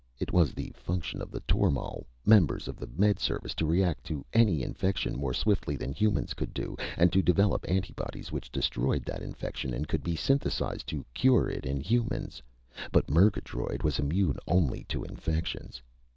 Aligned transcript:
It 0.17 0.33
was 0.33 0.55
the 0.55 0.71
function 0.75 1.21
of 1.21 1.29
the 1.29 1.41
tormal 1.41 2.05
members 2.25 2.67
of 2.67 2.75
the 2.77 2.87
Med 2.97 3.19
Service 3.19 3.53
to 3.53 3.67
react 3.67 4.03
to 4.05 4.25
any 4.33 4.63
infection 4.63 5.15
more 5.15 5.31
swiftly 5.31 5.75
than 5.75 5.93
humans 5.93 6.33
could 6.33 6.55
do, 6.55 6.75
and 6.97 7.13
to 7.13 7.21
develop 7.21 7.63
antibodies 7.69 8.31
which 8.31 8.51
destroyed 8.51 9.05
that 9.05 9.21
infection 9.21 9.75
and 9.75 9.87
could 9.87 10.01
be 10.03 10.15
synthesized 10.15 10.87
to 10.87 11.05
cure 11.13 11.51
it 11.51 11.67
in 11.67 11.81
humans. 11.81 12.41
But 12.91 13.11
Murgatroyd 13.11 13.83
was 13.83 13.99
immune 13.99 14.37
only 14.47 14.85
to 14.85 15.03
infections. 15.03 15.83